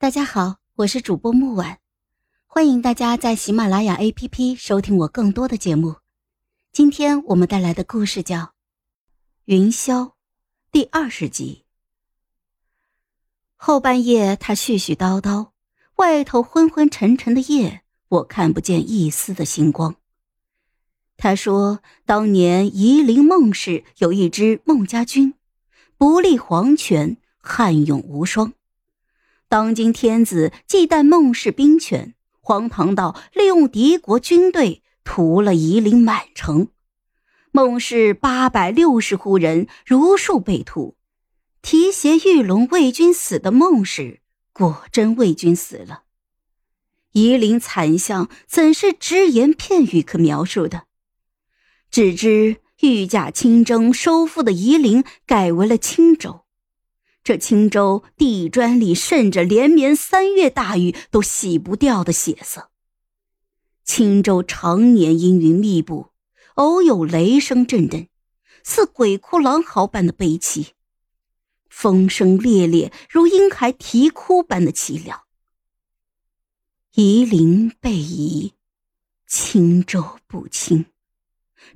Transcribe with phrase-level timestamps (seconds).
[0.00, 1.78] 大家好，我是主播木婉，
[2.46, 5.96] 欢迎大家在喜马拉雅 APP 收听我更多的节目。
[6.72, 8.38] 今天我们带来的故事叫
[9.44, 10.06] 《云霄》
[10.72, 11.66] 第二十集。
[13.56, 15.50] 后半夜，他絮絮叨叨，
[15.96, 19.96] 外头昏昏沉沉的夜，我看不见一丝的星光。
[21.18, 25.34] 他说，当年夷陵孟氏有一支孟家军，
[25.98, 28.54] 不立皇权，悍勇无双。
[29.50, 36.68] 当今天子忌惮孟氏兵权，荒唐到利用敌国军队屠了夷陵满城。
[37.50, 40.94] 孟氏八百六十户人如数被屠，
[41.62, 44.20] 提携玉龙魏军死的孟氏，
[44.52, 46.04] 果真魏军死了。
[47.10, 50.84] 夷陵惨象怎是只言片语可描述的？
[51.90, 56.44] 只知御驾亲征收复的夷陵改为了青州，
[57.22, 62.70] 这青州地砖里渗着连绵三月大雨都洗不掉的血色。
[63.84, 66.10] 青州常年阴云密布，
[66.54, 68.08] 偶有雷声阵阵，
[68.62, 70.68] 似鬼哭狼嚎般的悲凄；
[71.68, 75.24] 风声烈烈，如婴孩啼哭般的凄凉。
[76.94, 78.54] 夷陵被夷，
[79.26, 80.86] 青州不青。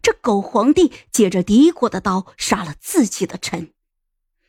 [0.00, 3.73] 这狗皇帝借着敌国的刀杀了自己的臣，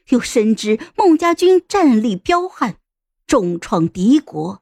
[0.10, 2.78] 又深知孟家军战力彪悍，
[3.26, 4.62] 重创敌国，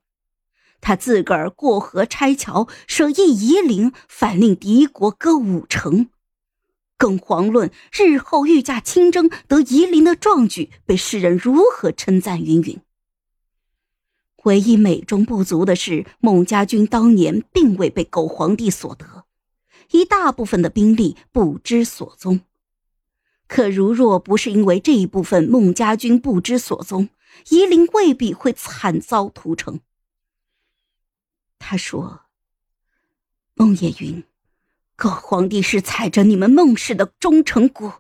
[0.80, 6.09] 他自个儿过河拆桥，舍一夷陵，反令敌国割五城，
[6.97, 12.80] 更遑论日后御驾亲征得夷陵的壮举，被世人如何称赞云云。
[14.44, 19.25] 唯一美中不足的是，孟家军当年并未被狗皇帝所得。
[19.91, 22.41] 一大部分的兵力不知所踪，
[23.47, 27.09] 可如若不是因为这一部分孟家军不知所踪，
[27.50, 29.81] 夷陵未必会惨遭屠城。
[31.59, 32.25] 他说
[33.55, 34.23] ：“孟野云，
[34.95, 37.94] 狗皇帝是踩着你们孟氏的忠诚骨，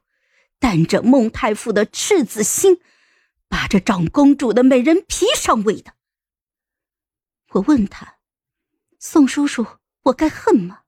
[0.59, 2.79] 担着孟太傅的赤子心，
[3.47, 5.93] 把这长公主的美人皮上位的。”
[7.51, 8.15] 我问他
[8.99, 9.65] ：“宋叔叔，
[10.03, 10.79] 我该恨吗？”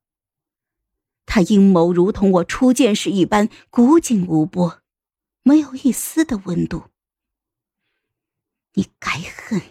[1.26, 4.82] 他阴谋如同我初见时一般古井无波，
[5.44, 6.86] 没有一丝的温度。
[8.74, 9.62] 你该恨。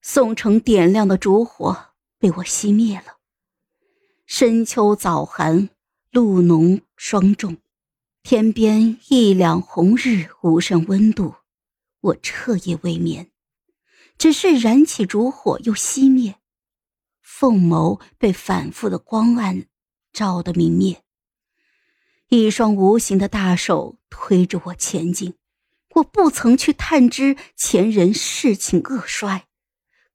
[0.00, 3.18] 宋城点亮的烛火被我熄灭了。
[4.26, 5.68] 深秋早寒，
[6.10, 7.58] 露浓霜重，
[8.22, 11.34] 天边一两红日无甚温度，
[12.00, 13.30] 我彻夜未眠，
[14.18, 16.36] 只是燃起烛火又熄灭，
[17.20, 19.66] 凤眸被反复的光暗。
[20.12, 21.02] 照得明灭。
[22.28, 25.34] 一双无形的大手推着我前进，
[25.96, 29.46] 我不曾去探知前人事情恶衰，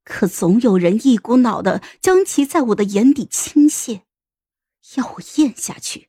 [0.02, 4.02] 可总有人一股脑的将其在我的眼底倾泻，
[4.96, 6.08] 要我咽下去。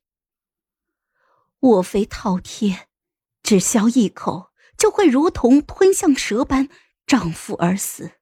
[1.60, 2.86] 我非饕餮，
[3.44, 6.70] 只消一口就会如同吞象蛇般
[7.06, 8.14] 丈夫而死。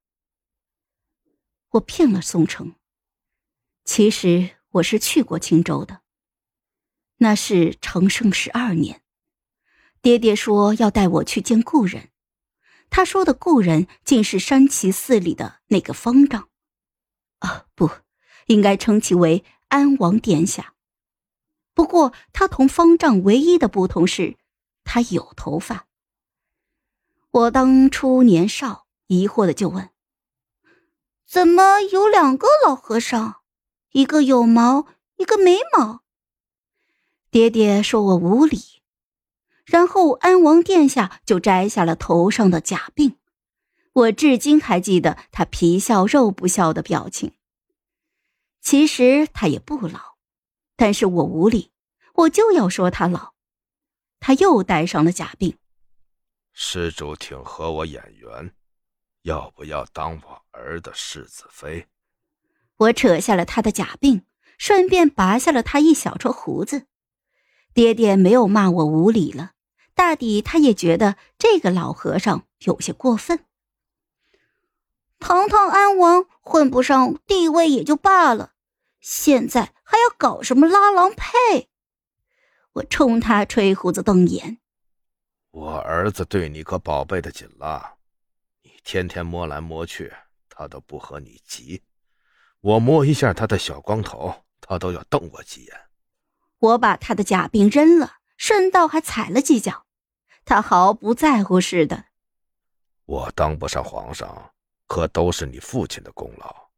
[1.69, 2.75] 我骗了宋城，
[3.85, 4.56] 其实。
[4.71, 6.01] 我是去过青州的，
[7.17, 9.01] 那是成圣十二年，
[10.01, 12.09] 爹爹说要带我去见故人，
[12.89, 16.49] 他说的故人竟是山崎寺里的那个方丈，
[17.39, 17.89] 啊，不，
[18.47, 20.73] 应该称其为安王殿下。
[21.73, 24.37] 不过他同方丈唯一的不同是，
[24.83, 25.87] 他有头发。
[27.29, 29.89] 我当初年少，疑惑的就问：
[31.25, 33.36] 怎么有两个老和尚？
[33.97, 34.85] 一个有毛，
[35.15, 36.03] 一个没毛。
[37.31, 38.83] 爹爹说我无礼，
[39.65, 43.15] 然后安王殿下就摘下了头上的假鬓。
[43.93, 47.33] 我至今还记得他皮笑肉不笑的表情。
[48.61, 50.17] 其实他也不老，
[50.75, 51.71] 但是我无礼，
[52.13, 53.33] 我就要说他老。
[54.19, 55.55] 他又戴上了假鬓。
[56.53, 58.53] 施主挺合我眼缘，
[59.23, 61.87] 要不要当我儿的世子妃？
[62.77, 64.21] 我扯下了他的假鬓，
[64.57, 66.85] 顺便拔下了他一小撮胡子。
[67.73, 69.51] 爹爹没有骂我无礼了，
[69.93, 73.45] 大抵他也觉得这个老和尚有些过分。
[75.19, 78.53] 堂堂安王混不上地位也就罢了，
[78.99, 81.69] 现在还要搞什么拉郎配？
[82.73, 84.59] 我冲他吹胡子瞪眼。
[85.49, 87.95] 我儿子对你可宝贝的紧了，
[88.61, 90.13] 你天天摸来摸去，
[90.49, 91.81] 他都不和你急。
[92.61, 95.73] 我摸一下他的小光头，他都要瞪我几眼。
[96.59, 99.85] 我把他的假病扔了，顺道还踩了几脚，
[100.43, 102.05] 他毫不在乎似的。
[103.05, 104.51] 我当不上皇上，
[104.87, 106.69] 可都是你父亲的功劳，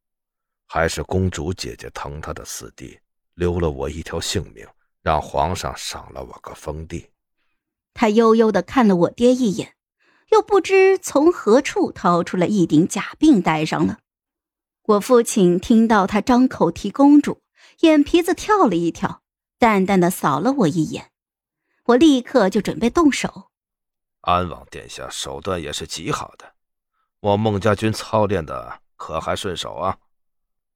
[0.67, 2.99] 还是公主姐姐疼他的死地，
[3.35, 4.67] 留了我一条性命，
[5.01, 7.09] 让皇上赏了我个封地。
[7.93, 9.75] 他悠悠的看了我爹一眼，
[10.31, 13.99] 又不知从何处掏出了一顶假鬓戴上了。
[14.89, 17.43] 我父亲听到他张口提公主，
[17.81, 19.21] 眼皮子跳了一跳，
[19.59, 21.11] 淡淡的扫了我一眼。
[21.85, 23.51] 我立刻就准备动手。
[24.21, 26.55] 安王殿下手段也是极好的，
[27.19, 29.95] 我孟家军操练的可还顺手啊？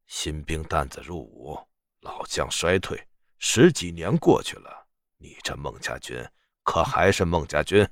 [0.06, 1.58] 新兵担子入伍，
[2.02, 3.08] 老将衰退，
[3.40, 4.86] 十几年过去了，
[5.18, 6.24] 你这孟家军。
[6.62, 7.90] 可还是孟家军，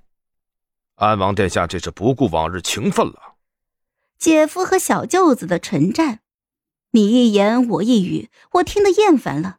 [0.97, 3.30] 安王殿下这是不顾往日情分了。
[4.21, 6.19] 姐夫和小舅子的唇战，
[6.91, 9.57] 你一言我一语，我听得厌烦了。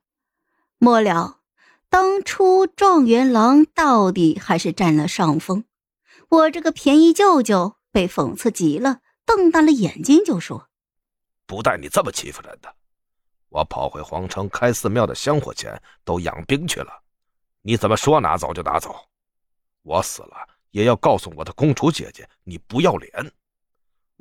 [0.78, 1.40] 末了，
[1.88, 5.64] 当初状元郎到底还是占了上风。
[6.28, 10.68] 我这个便宜舅舅被讽刺极了，瞪大了眼睛就说
[11.44, 12.72] ：“不带你这么欺负人的！
[13.48, 17.02] 我跑回皇城开寺庙的香火钱都养兵去了。”
[17.62, 18.94] 你怎么说拿走就拿走？
[19.82, 20.36] 我死了
[20.70, 23.32] 也要告诉我的公主姐姐，你不要脸！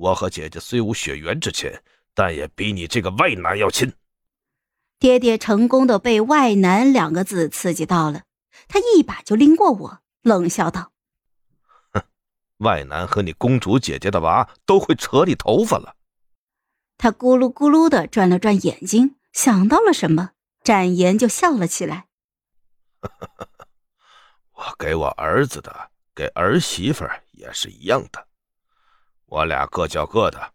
[0.02, 1.72] 我和姐姐虽无血缘之亲，
[2.16, 3.94] 但也比你这个外男要亲。
[4.98, 8.24] 爹爹成功的被“外男”两个字刺激到了，
[8.68, 10.92] 他一把就拎过我，冷笑道
[11.94, 12.02] ：“哼，
[12.58, 15.96] 外男和你公主姐姐的娃都会扯你头发了。”
[16.98, 20.32] 他咕噜咕噜的转了转眼睛，想到了什么，
[20.64, 22.08] 展颜就笑了起来。
[24.54, 28.28] 我给我儿子的，给儿媳妇也是一样的。
[29.32, 30.52] 我俩各叫各的。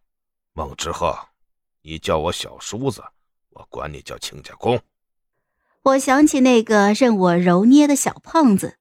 [0.52, 1.28] 孟之鹤，
[1.81, 3.02] 你叫我小叔子，
[3.49, 4.78] 我管你叫亲家公。
[5.82, 8.76] 我想起那个任我揉捏的小胖子，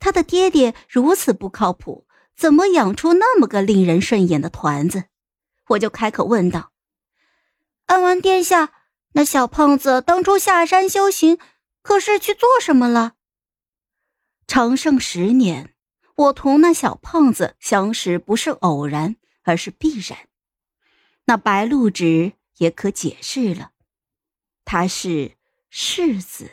[0.00, 5.04] 他的爹爹如此不靠谱，怎么养出那么个令人顺眼的团子？
[5.68, 6.72] 我就开口问道
[7.84, 8.72] ：“安王殿下，
[9.12, 11.38] 那小胖子当初下山修行？”
[11.82, 13.12] 可是去做什么了？
[14.46, 15.74] 长盛十年，
[16.14, 20.28] 我同那小胖子相识不是偶然，而是必然。
[21.26, 23.70] 那白露指也可解释了，
[24.64, 25.36] 他是
[25.70, 26.50] 世子。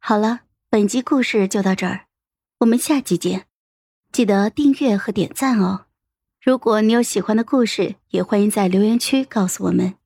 [0.00, 2.06] 好了，本集故事就到这儿，
[2.58, 3.46] 我们下集见，
[4.10, 5.86] 记得订阅和点赞哦。
[6.40, 9.99] 如果你有喜欢的故事，也欢迎在留言区告诉我们。